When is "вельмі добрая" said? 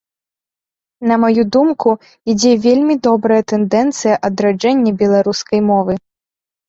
2.65-3.39